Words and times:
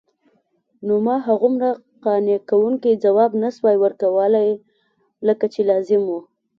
نو 0.85 0.93
ما 1.05 1.15
هغومره 1.27 1.69
قانع 2.03 2.37
کوونکی 2.49 2.91
ځواب 3.03 3.31
نسوای 3.43 3.75
ورکولای 3.79 4.49
لکه 5.27 5.45
چې 5.53 5.61
لازم 5.69 6.01
وو. 6.09 6.19